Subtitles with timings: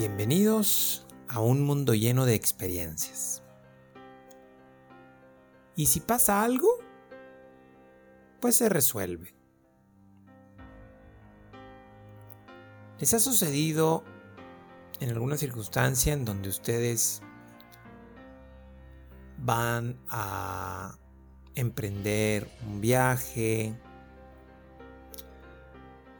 [0.00, 3.42] Bienvenidos a un mundo lleno de experiencias.
[5.76, 6.78] Y si pasa algo,
[8.40, 9.34] pues se resuelve.
[12.98, 14.02] ¿Les ha sucedido
[15.00, 17.20] en alguna circunstancia en donde ustedes
[19.36, 20.96] van a
[21.54, 23.78] emprender un viaje,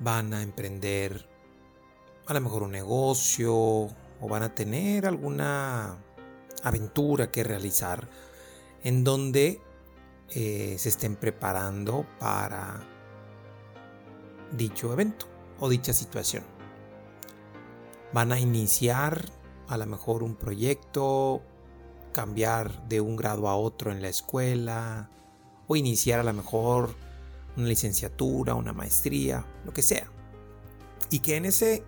[0.00, 1.29] van a emprender
[2.30, 5.98] a lo mejor un negocio o van a tener alguna
[6.62, 8.08] aventura que realizar
[8.84, 9.60] en donde
[10.28, 12.86] eh, se estén preparando para
[14.52, 15.26] dicho evento
[15.58, 16.44] o dicha situación.
[18.12, 19.24] Van a iniciar
[19.66, 21.42] a lo mejor un proyecto,
[22.12, 25.10] cambiar de un grado a otro en la escuela
[25.66, 26.94] o iniciar a lo mejor
[27.56, 30.06] una licenciatura, una maestría, lo que sea.
[31.10, 31.82] Y que en ese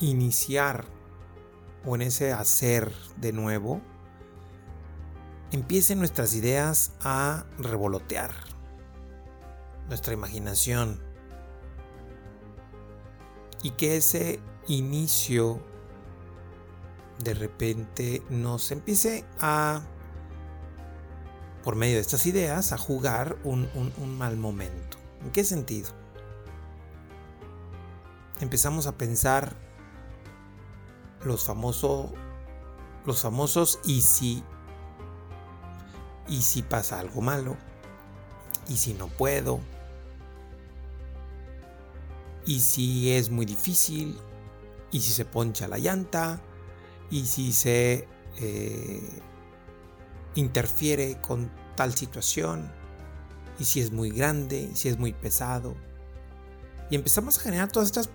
[0.00, 0.84] iniciar
[1.84, 3.80] o en ese hacer de nuevo,
[5.52, 8.32] empiecen nuestras ideas a revolotear,
[9.88, 11.00] nuestra imaginación,
[13.62, 15.62] y que ese inicio
[17.22, 19.82] de repente nos empiece a,
[21.62, 24.98] por medio de estas ideas, a jugar un, un mal momento.
[25.22, 25.90] ¿En qué sentido?
[28.40, 29.54] Empezamos a pensar
[31.24, 32.10] los famosos
[33.06, 34.42] los famosos y si
[36.28, 37.56] y si pasa algo malo
[38.68, 39.60] y si no puedo
[42.46, 44.18] y si es muy difícil
[44.90, 46.40] y si se poncha la llanta
[47.10, 49.20] y si se eh,
[50.34, 52.70] interfiere con tal situación
[53.58, 55.74] y si es muy grande y si es muy pesado.
[56.90, 58.10] Y empezamos a generar todas estas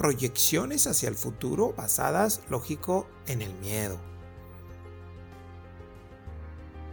[0.00, 3.98] proyecciones hacia el futuro basadas, lógico, en el miedo.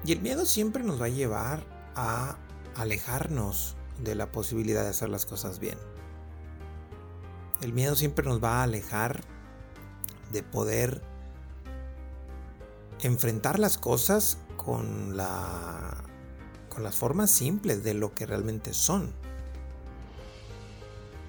[0.04, 1.64] Y el miedo siempre nos va a llevar
[1.96, 2.36] a
[2.76, 5.78] alejarnos de la posibilidad de hacer las cosas bien.
[7.62, 9.22] El miedo siempre nos va a alejar
[10.34, 11.02] de poder
[13.04, 16.04] enfrentar las cosas con la
[16.68, 19.14] con las formas simples de lo que realmente son.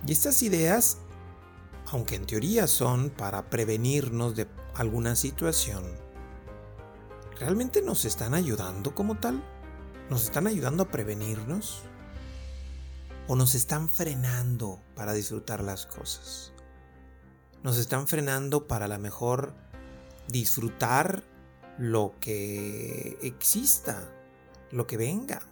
[0.04, 0.98] Y estas ideas
[1.90, 5.84] aunque en teoría son para prevenirnos de alguna situación,
[7.38, 9.42] ¿realmente nos están ayudando como tal?
[10.10, 11.82] ¿Nos están ayudando a prevenirnos?
[13.26, 16.52] ¿O nos están frenando para disfrutar las cosas?
[17.62, 19.54] Nos están frenando para a lo mejor
[20.28, 21.22] disfrutar
[21.78, 24.08] lo que exista,
[24.70, 25.42] lo que venga.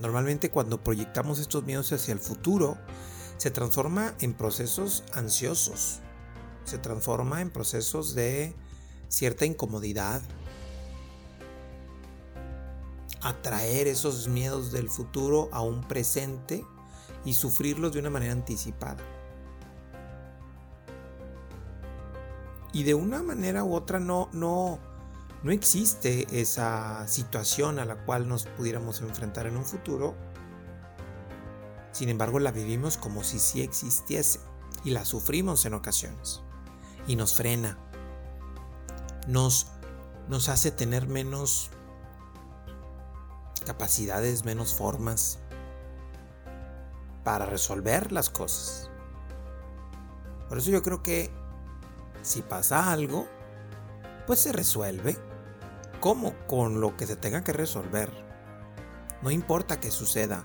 [0.00, 2.76] Normalmente cuando proyectamos estos miedos hacia el futuro,
[3.36, 6.00] se transforma en procesos ansiosos,
[6.64, 8.54] se transforma en procesos de
[9.08, 10.22] cierta incomodidad,
[13.22, 16.64] atraer esos miedos del futuro a un presente
[17.24, 19.02] y sufrirlos de una manera anticipada.
[22.72, 24.78] Y de una manera u otra no, no,
[25.42, 30.14] no existe esa situación a la cual nos pudiéramos enfrentar en un futuro
[31.96, 34.40] sin embargo, la vivimos como si sí existiese
[34.84, 36.42] y la sufrimos en ocasiones.
[37.06, 37.78] Y nos frena.
[39.26, 39.70] Nos,
[40.50, 41.70] hace tener menos
[43.64, 45.38] capacidades, menos formas
[47.24, 48.90] para resolver las cosas.
[50.50, 51.32] Por eso yo creo que
[52.20, 53.26] si pasa algo,
[54.26, 55.16] pues se resuelve.
[55.98, 58.12] como Con lo que se tenga que resolver.
[59.22, 60.44] No importa que suceda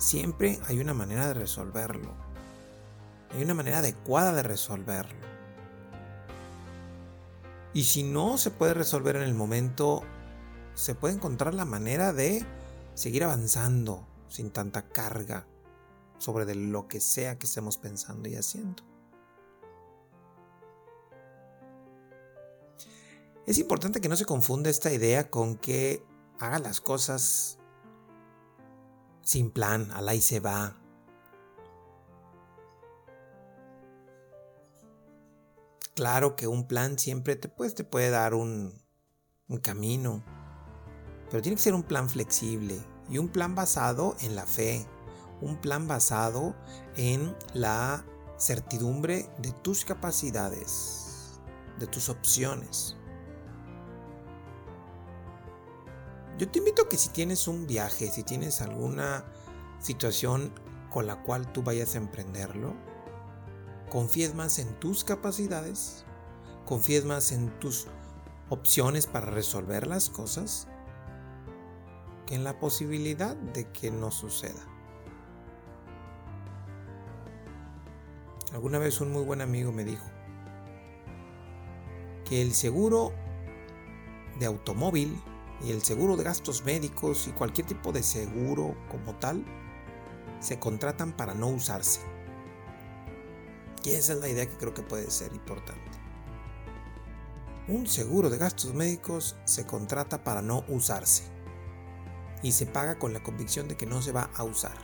[0.00, 2.14] siempre hay una manera de resolverlo.
[3.32, 5.20] Hay una manera adecuada de resolverlo.
[7.72, 10.02] Y si no se puede resolver en el momento,
[10.74, 12.44] se puede encontrar la manera de
[12.94, 15.46] seguir avanzando sin tanta carga
[16.18, 18.82] sobre de lo que sea que estemos pensando y haciendo.
[23.46, 26.04] Es importante que no se confunda esta idea con que
[26.38, 27.59] haga las cosas
[29.30, 30.76] sin plan, al ahí se va.
[35.94, 38.74] Claro que un plan siempre te, pues, puede dar un
[39.62, 40.24] camino,
[41.30, 44.84] pero tiene que ser un plan flexible y un plan basado en la fe,
[45.40, 46.56] un plan basado
[46.96, 48.04] en la
[48.36, 51.38] certidumbre de tus capacidades,
[51.78, 52.96] de tus opciones.
[56.40, 59.26] Yo te invito a que si tienes un viaje, si tienes alguna
[59.78, 60.54] situación
[60.88, 62.72] con la cual tú vayas a emprenderlo,
[63.90, 66.06] confíes más en tus capacidades,
[66.64, 67.88] confíes más en tus
[68.48, 70.66] opciones para resolver las cosas
[72.26, 74.66] que en la posibilidad de que no suceda.
[78.54, 80.06] Alguna vez un muy buen amigo me dijo
[82.24, 83.12] que el seguro
[84.38, 85.20] de automóvil
[85.62, 89.44] y el seguro de gastos médicos y cualquier tipo de seguro como tal
[90.40, 92.00] se contratan para no usarse.
[93.84, 95.90] Y esa es la idea que creo que puede ser importante.
[97.68, 101.24] Un seguro de gastos médicos se contrata para no usarse
[102.42, 104.76] y se paga con la convicción de que no se va a usar.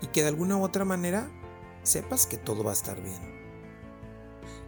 [0.00, 1.30] Y que de alguna u otra manera
[1.82, 3.36] sepas que todo va a estar bien.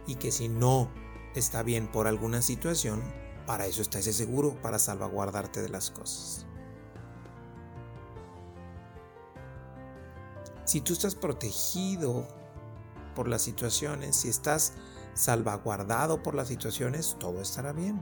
[0.07, 0.89] Y que si no
[1.35, 3.01] está bien por alguna situación,
[3.45, 6.45] para eso está ese seguro, para salvaguardarte de las cosas.
[10.65, 12.27] Si tú estás protegido
[13.15, 14.73] por las situaciones, si estás
[15.15, 17.99] salvaguardado por las situaciones, todo estará bien.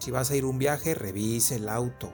[0.00, 2.10] Si vas a ir un viaje, revisa el auto.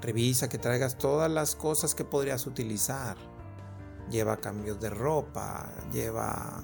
[0.00, 3.16] Revisa que traigas todas las cosas que podrías utilizar.
[4.12, 6.62] Lleva cambios de ropa, lleva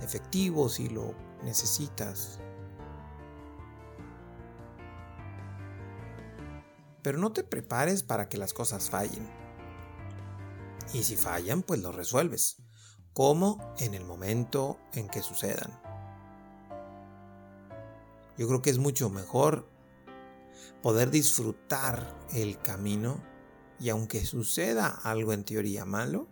[0.00, 2.40] efectivo si lo necesitas.
[7.02, 9.28] Pero no te prepares para que las cosas fallen.
[10.94, 12.62] Y si fallan, pues lo resuelves.
[13.12, 15.78] Como en el momento en que sucedan.
[18.38, 19.68] Yo creo que es mucho mejor
[20.82, 23.22] poder disfrutar el camino
[23.82, 26.28] y aunque suceda algo en teoría malo,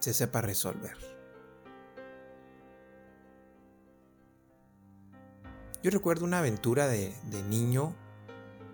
[0.00, 0.96] se sepa resolver.
[5.84, 7.14] Yo recuerdo una aventura de,
[7.48, 7.94] niño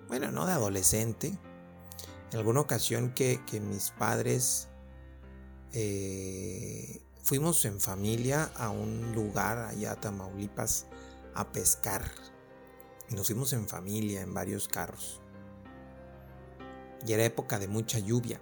[0.08, 1.38] bueno, no de adolescente,
[2.32, 4.68] en alguna ocasión que, mis padres
[5.74, 10.86] eh, fuimos en familia a un lugar allá a Tamaulipas
[11.34, 12.10] a pescar.
[13.10, 15.20] Y nos fuimos en familia, en varios carros.
[17.06, 18.40] Y era época de mucha lluvia.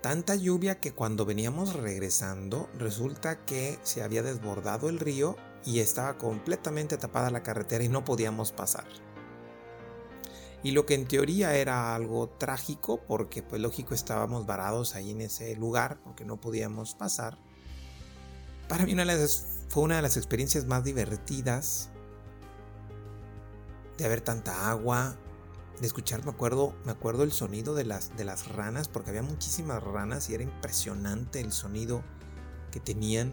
[0.00, 6.18] Tanta lluvia que cuando veníamos regresando resulta que se había desbordado el río y estaba
[6.18, 8.84] completamente tapada la carretera y no podíamos pasar.
[10.62, 15.20] Y lo que en teoría era algo trágico, porque pues lógico estábamos varados ahí en
[15.20, 17.38] ese lugar, porque no podíamos pasar.
[18.68, 19.04] Para mí una
[19.68, 21.90] fue una de las experiencias más divertidas
[23.98, 25.16] de ver tanta agua,
[25.80, 29.22] de escuchar, me acuerdo, me acuerdo el sonido de las, de las ranas, porque había
[29.22, 32.02] muchísimas ranas y era impresionante el sonido
[32.70, 33.32] que tenían.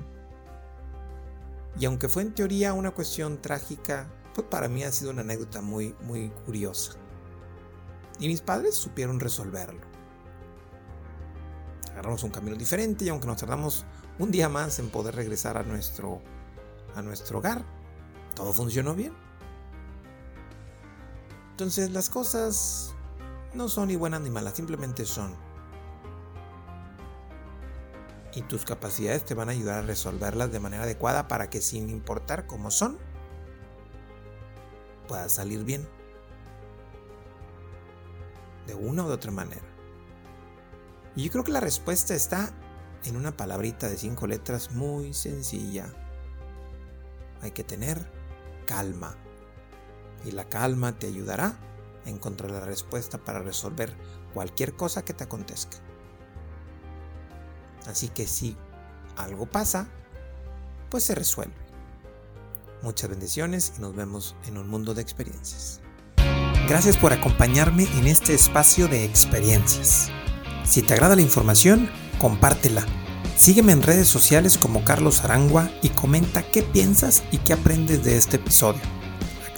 [1.79, 5.61] Y aunque fue en teoría una cuestión trágica, pues para mí ha sido una anécdota
[5.61, 6.93] muy, muy curiosa.
[8.19, 9.81] Y mis padres supieron resolverlo.
[11.91, 13.85] Agarramos un camino diferente y aunque nos tardamos
[14.19, 16.21] un día más en poder regresar a nuestro,
[16.95, 17.63] a nuestro hogar,
[18.35, 19.13] todo funcionó bien.
[21.61, 22.95] Entonces las cosas
[23.53, 25.35] no son ni buenas ni malas, simplemente son.
[28.33, 31.91] Y tus capacidades te van a ayudar a resolverlas de manera adecuada para que sin
[31.91, 32.97] importar cómo son,
[35.07, 35.87] puedas salir bien
[38.65, 39.61] de una u otra manera.
[41.15, 42.51] Y yo creo que la respuesta está
[43.03, 45.93] en una palabrita de cinco letras muy sencilla.
[47.39, 48.11] Hay que tener
[48.65, 49.15] calma.
[50.25, 51.57] Y la calma te ayudará
[52.05, 53.95] a encontrar la respuesta para resolver
[54.33, 55.77] cualquier cosa que te acontezca.
[57.87, 58.57] Así que si
[59.17, 59.87] algo pasa,
[60.89, 61.55] pues se resuelve.
[62.81, 65.81] Muchas bendiciones y nos vemos en un mundo de experiencias.
[66.67, 70.09] Gracias por acompañarme en este espacio de experiencias.
[70.63, 72.85] Si te agrada la información, compártela.
[73.35, 78.17] Sígueme en redes sociales como Carlos Arangua y comenta qué piensas y qué aprendes de
[78.17, 79.00] este episodio.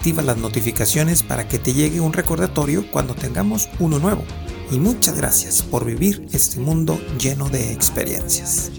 [0.04, 4.26] Activa las notificaciones para que te llegue un recordatorio cuando tengamos uno nuevo.
[4.70, 8.70] Y muchas gracias por vivir este mundo lleno de experiencias.